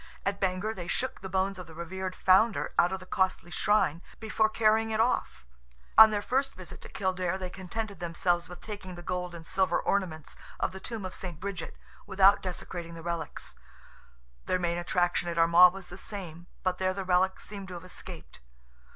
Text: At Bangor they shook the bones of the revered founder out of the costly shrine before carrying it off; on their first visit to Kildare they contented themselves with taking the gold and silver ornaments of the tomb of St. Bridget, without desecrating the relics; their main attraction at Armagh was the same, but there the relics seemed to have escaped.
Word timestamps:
At 0.25 0.39
Bangor 0.39 0.73
they 0.73 0.87
shook 0.87 1.21
the 1.21 1.29
bones 1.29 1.59
of 1.59 1.67
the 1.67 1.75
revered 1.75 2.15
founder 2.15 2.73
out 2.79 2.91
of 2.91 2.99
the 2.99 3.05
costly 3.05 3.51
shrine 3.51 4.01
before 4.19 4.49
carrying 4.49 4.89
it 4.89 4.99
off; 4.99 5.45
on 5.95 6.09
their 6.09 6.23
first 6.23 6.55
visit 6.55 6.81
to 6.81 6.89
Kildare 6.89 7.37
they 7.37 7.51
contented 7.51 7.99
themselves 7.99 8.49
with 8.49 8.61
taking 8.61 8.95
the 8.95 9.03
gold 9.03 9.35
and 9.35 9.45
silver 9.45 9.79
ornaments 9.79 10.35
of 10.59 10.71
the 10.71 10.79
tomb 10.79 11.05
of 11.05 11.13
St. 11.13 11.39
Bridget, 11.39 11.77
without 12.07 12.41
desecrating 12.41 12.95
the 12.95 13.03
relics; 13.03 13.59
their 14.47 14.57
main 14.57 14.79
attraction 14.79 15.29
at 15.29 15.37
Armagh 15.37 15.71
was 15.75 15.89
the 15.89 15.99
same, 15.99 16.47
but 16.63 16.79
there 16.79 16.95
the 16.95 17.05
relics 17.05 17.45
seemed 17.45 17.67
to 17.67 17.75
have 17.75 17.85
escaped. 17.85 18.39